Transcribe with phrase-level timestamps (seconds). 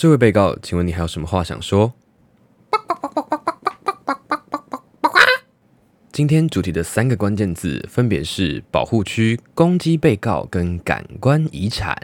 [0.00, 1.92] 这位被告，请问你还有什么话想说？
[6.12, 12.00] 今天主题的三个关键字分别是保护区、攻击被告跟感官遗产。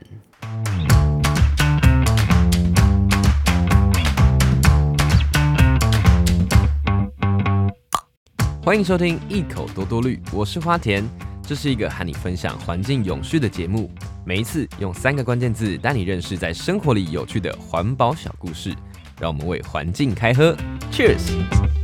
[8.61, 11.09] 欢迎收听一口多多绿，我是花田，
[11.47, 13.91] 这是一个和你分享环境永续的节目。
[14.25, 18.75] 每一次用三个关键字带你认识在生活里有趣的环保小故事，
[19.21, 20.57] 让我们为环境开喝
[20.91, 21.31] ，Cheers！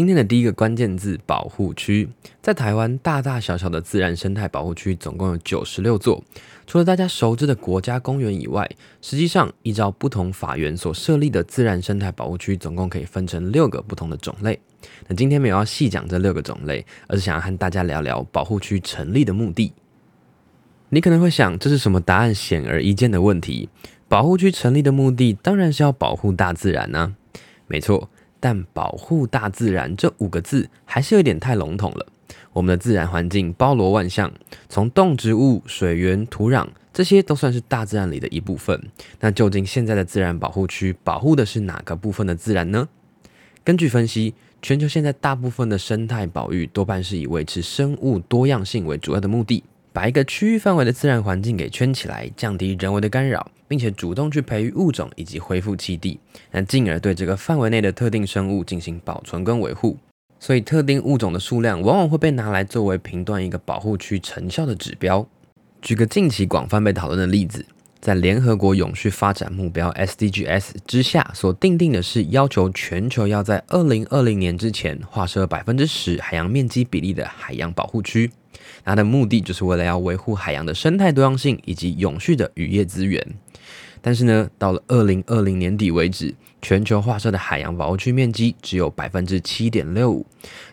[0.00, 2.08] 今天的第一个关键字保护区，
[2.40, 6.24] 在台湾大大小小的自然生态保护区总共有九十六座。
[6.66, 8.66] 除了大家熟知的国家公园以外，
[9.02, 14.58] 实际上依照不同法源所设立的自然生态保护区，总共可以分成六个不同的种类。
[15.06, 19.70] 那今天没有要细讲这六个种类，而是想要和大家聊聊保护区成立的目的。
[20.88, 23.68] 你可能会想，这是什么答案显而易见的问题？
[24.08, 27.12] 保护区成立的目的当然是要保护大自然呢、啊。
[27.66, 28.08] 没错。
[28.40, 32.06] 但保护大自然这五个字还是有点太笼统了。
[32.52, 34.32] 我们的自然环境包罗万象，
[34.68, 38.80] 从动植物、水源、土壤，这些都算是大自然里的一部分。
[39.20, 42.88] 那究竟现在的自然保护区保护的是哪个部分的自然呢？
[43.62, 49.62] 根据分析，全球现在大部分的生态保育多半是以维持生物多样性为主要的目的。
[49.92, 56.20] 把一个区域范围的自然环境给圈起来，降低人为的干扰，并且主动去培育物种以及恢复栖地，
[56.52, 59.98] 那进而对这个范围内的特定生物进行保存跟维护。
[60.38, 65.26] 所以，特定物种的数量往往会被拿来作为评断一个保护区成效的指标。
[65.82, 67.64] 举个近期广泛被讨论的例子，
[68.00, 78.30] 在联合国永续发展目标 SDGs 之下所订定的是要求全球要在二零二零年之前划设百分之十海洋面积比例的海洋保护区。
[78.84, 83.24] 它的目的就是为了要维护海洋的生态多样性以及永续的渔业资源。
[84.02, 90.24] 但是呢，到了二零二零年底为止，全球划设的海洋保护区面积只有百分之七点六五。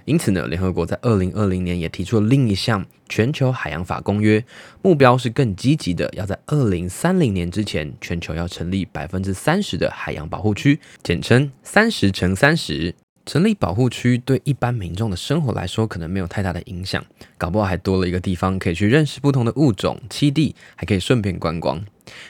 [0.05, 4.41] 因此呢，联合国在二零二零年也提出了另一项全球海洋法公约，
[4.81, 12.95] 目标是更积极的，要在二零三零年之前，全球要成立百分之三十的海洋保护区，简称三十乘三十。
[13.27, 17.03] 成立保护区对一般民众的生活来说，可能没有太大的影响，
[17.37, 21.83] 搞不好还多了一个地方可以去认识不同的物种、栖地，还可以顺便观光。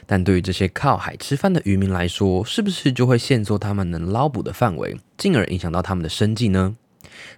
[0.07, 6.75] 但对于这些靠海吃饭的渔民来说，是不是就会限缩他们能捞捕的范围，进而影响到他们的生计呢？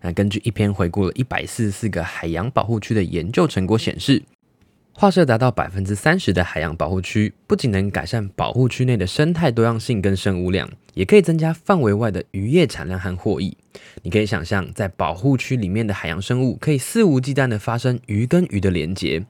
[0.02, 4.24] 那根据一篇回顾了一百四十四个海洋保护区的研究成果显示，
[5.00, 13.56] 划设达到百分之三十的海洋保护区，不仅能改善保护区内的生态多样性跟生物量，也可以增加范围外的渔业产量和获益。
[14.04, 19.26] 你可以想象，在保护区里面的海洋生物可以肆无忌惮地发生鱼跟鱼的连结，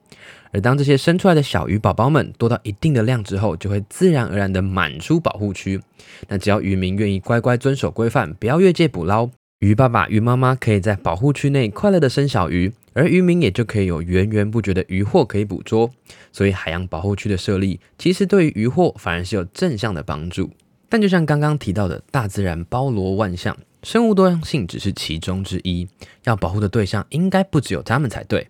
[0.50, 5.80] 而当这些生出来的小鱼宝宝们多到一定的量之后，就会自然而然地满出保护区。
[6.26, 9.30] 那只要渔民愿意乖乖遵守规范，不要越界捕捞。
[9.60, 15.90] 鱼爸爸、鱼妈妈可以在保护区内快乐地生小鱼，而渔民也就可以有源源不绝的渔获可以捕捉。
[16.32, 20.50] 所以，海洋保护区的设立，其实对于渔获反而是有正向的帮助。
[20.88, 25.86] 但就像刚刚提到的，大自然包罗万象，生物多样性只是其中之一，
[26.24, 28.46] 要保护的对象应该不只有他们才对。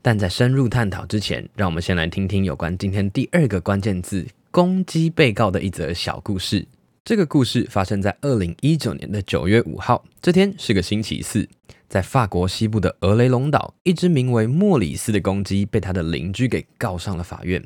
[0.00, 6.66] 但在深入探讨之前，让我们先来听听有关今天第二个关键字——攻击被告的一则小故事。
[7.04, 11.48] 这个故事发生在二零一九年的九月五号，这天是个星期四，
[11.88, 17.60] 在法国西部的俄雷隆岛，一只名为莫里斯的公鸡被他的邻居给告上了法院。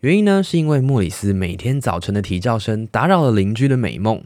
[0.00, 4.24] 原因呢，是因为莫里斯每天早晨的啼叫声打扰了邻居的美梦。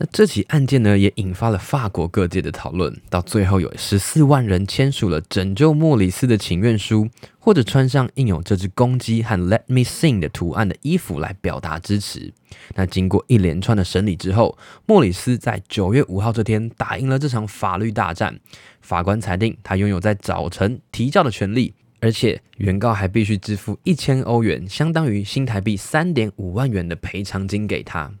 [0.00, 2.96] 那这起案件呢，也引发了法国各界的讨论。
[3.10, 7.08] 到最后，有十四万人签署了拯救莫里斯的请愿书，
[7.40, 12.32] 或者穿上印有这只公鸡和 “Let me sing” 的图案的衣服来表达支持。
[12.76, 14.56] 那经过一连串的审理之后，
[14.86, 18.38] 莫里斯在九月五号这天打赢了这场法律大战。
[18.80, 28.12] 法官裁定他拥有在早晨啼叫的权利，而且原告还必须支付一千欧元，相当于新台币三点五万元的赔偿金给他。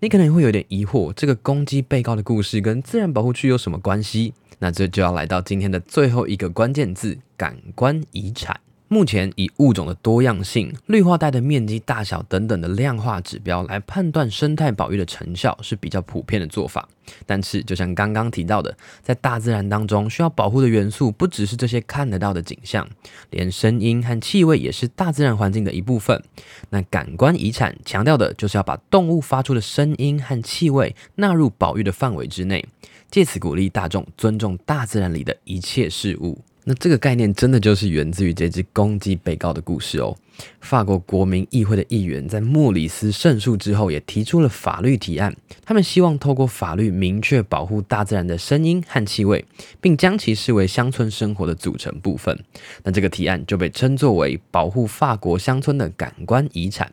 [0.00, 4.32] 你可能会有点疑惑，这个攻击被告的故事跟自然保护区有什么关系？
[4.60, 8.60] 那这就要来到今天的最后一个关键字：感官遗产。
[8.88, 16.88] 目前以物种的多样性、绿化带的面积大小等等的量化指标来判断生态保育的成效是比较普遍的做法。
[17.26, 22.88] 但是，就像刚刚提到的，在大自然当中需要保护的元素不只是这些看得到的景象，
[23.30, 26.22] 连声音和气味也是大自然环境的一部分。
[26.70, 32.66] 那感官遗产强调的就是要把动物发出的声音和气味纳入保育的范围之内，
[33.10, 36.38] 借此鼓励大众尊重大自然里的一切事物。
[36.68, 40.14] 那这个概念真的就是源自于这只公鸡被告的故事哦。
[40.60, 45.34] 法国国民议会的议员在莫里斯胜诉之后，也提出了法律提案。
[45.64, 49.42] 他们希望透过法律明确保护大自然的声音和气味，
[49.80, 52.38] 并将其视为乡村生活的组成部分。
[52.82, 56.92] 那这个提案就被称作为保护法国乡村的感官遗产。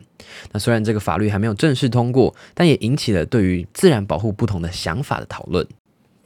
[0.52, 5.68] 那虽然这个法律还没有正式通过，但也引起了对于自然保护不同的想法的讨论。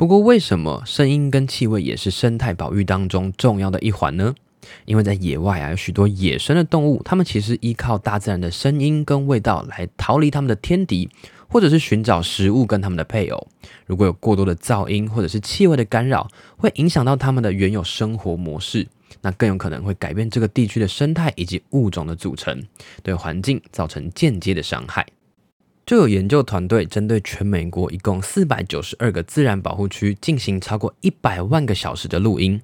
[0.01, 4.35] 不过，为什么声音跟气味也是生态保育当中重要的一环呢？
[4.87, 11.11] 因为在野外啊，有许多野生的动物，它们其实依靠大自然的声音跟味道来逃离它们的天敌，
[11.49, 13.47] 或者是寻找食物跟它们的配偶。
[13.85, 16.27] 如果有过多的噪音或者是气味的干扰，
[16.57, 18.89] 会影响到它们的原有生活模式，
[19.21, 22.59] 那更有可能会改变这个地区的生态以及物种的组成，
[23.03, 25.07] 对环境造成间接的伤害。
[25.91, 32.63] 就有研究团队针对全美国一共四百九十二个自然保护区进行超过一百万个小时的录音。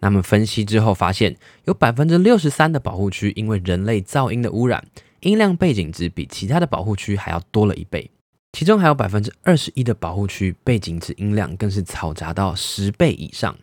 [0.00, 1.36] 他们分析之后发现，
[1.66, 4.84] 有百分之六十三的保护区因为人类噪音的污染，
[5.20, 8.10] 音量背景值比其他的保护区还要多了一倍。
[8.50, 13.56] 其中还有百分之二十一的保护区背景值音量更是嘈杂到十倍以上。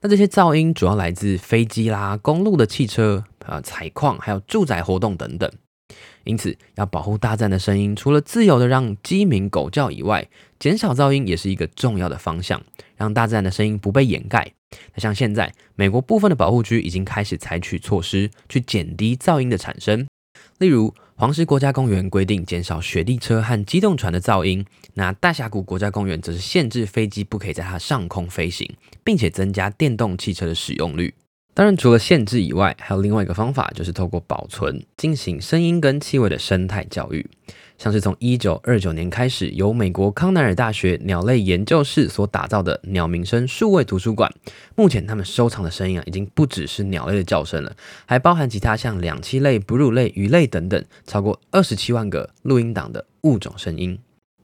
[0.00, 5.48] 那这些噪音主要来自飞机啦、公路的汽车、啊采矿，还有住宅活动等等。
[6.26, 10.28] 因此，要保护大自然的声音，除了自由的让鸡鸣狗叫以外，
[10.58, 12.60] 减少噪音也是一个重要的方向，
[12.96, 14.52] 让大自然的声音不被掩盖。
[14.94, 20.06] 那像现在，美国部分的保护区已经开始采取措施去减低噪音的产生，
[20.58, 28.68] 例如黄石国家公园规定减少雪地车和机动船的噪音，那大峡谷国家公园则是限制飞机不可以在它上空飞行，
[29.04, 31.14] 并且增加电动汽车的使用率。
[31.56, 37.26] 当然，除了限制以外，还有另外一个方法，就是透过保存进行声音跟气味的生态教育。
[37.78, 44.30] 像是从一九二九年开始，由美国康奈尔大学鸟类研究室所打造的鸟鸣声数位图书馆，
[44.74, 47.74] 目前他们收藏的声音啊，已经不只是鸟类的叫声了，
[48.04, 53.98] 还包含其他像两栖类、哺乳类、鱼类等等，超过二十七万个录音档的物种声音。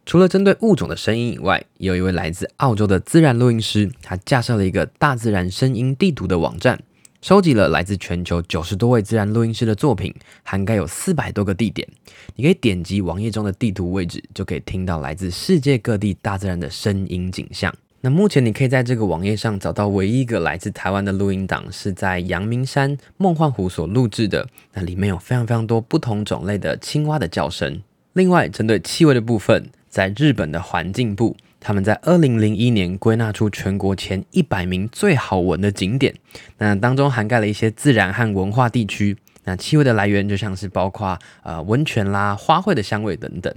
[0.07, 6.81] 除了针对物种的声音以外，有一位来自澳洲的自然录音师，他架设了一个大自然声音地图的网站。
[7.23, 11.87] 收集了来自全球九十多位自然录音师的作品，涵盖有四百多个地点。
[12.35, 17.73] 你可以点击网页中的地图位置，就可以听到来自世界各地大自然的声音景象。
[18.01, 24.49] 那目前你可以在这个网页上找到唯一一个来自台湾的录音档，是在阳明山梦幻湖所录制的。
[24.73, 27.81] 那里面有非常非常多不同种类的青蛙的叫声。
[28.15, 31.37] 另外，针对气味的部分，在日本的环境部。
[31.63, 36.13] 他们在二零零一年归纳出全国前一百名最好闻的景点，
[36.59, 39.17] 那当中涵盖了一些自然和文化地区。
[39.45, 43.55] 那气味的来源就像是包括呃温泉啦、花卉的香味等等。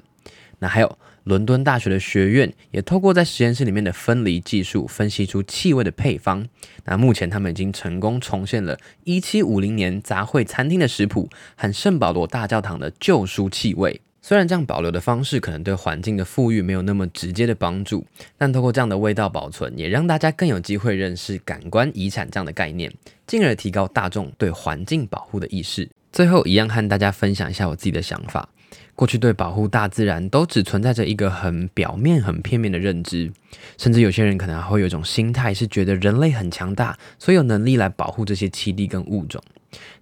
[0.60, 6.48] 那还有伦敦大学的学院也透过在实验室里面的分离技术，分析出气味的配方。
[6.86, 14.02] 那目前他们已经成功重现了一七五零年杂烩餐厅的食谱和圣保罗大教堂的旧书气味。
[14.28, 18.04] 虽然这样保留的方式可能对环境的富裕没有那么直接的帮助，
[18.40, 22.92] 但透过这样的味道保存，也让大家更有机会认识感官遗产这样的概念，
[23.28, 25.88] 进而提高大众对环境保护的意识。
[26.12, 28.50] 最后，一样和大家分享一下我自己的想法。
[28.96, 33.32] 过去对保护大自然都只存在着一个很表面、很片面的认知，
[33.78, 39.40] 甚至有些人可能还会有一种心态，是觉得人类很强大，所以有能力来保护这些栖地跟物种。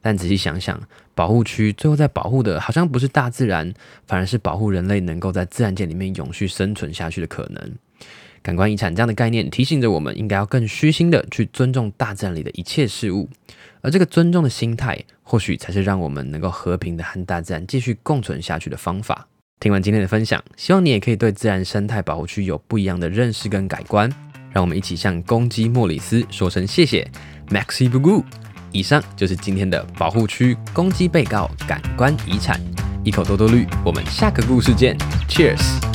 [0.01, 0.79] 但仔细想想，
[1.15, 3.73] 保护区最后在保护的，好像不是大自然，
[4.07, 7.71] 反而是保护人类能够在自然界里面永续生存下去的可能。
[8.41, 13.29] 感官遗产这样的概念，提醒着我们应该要更虚心的去尊重大自然里的一切事物，
[13.81, 19.27] 而这个尊重的心态，或许才是让我们能够和平的和大自然继续共存下去的方法。
[19.61, 24.11] 听完今天的分享，希望你也可以对自然生态保护区有不一样的认识跟改观。
[24.51, 27.09] 让我们一起向公鸡莫里斯说声谢谢
[27.47, 28.42] ，Maxi Bugu。
[28.73, 32.59] 以上就是今天的保护区攻击被告感官遗产，
[33.03, 33.67] 一口多多绿。
[33.85, 34.97] 我们下个故事见
[35.29, 35.92] ，Cheers。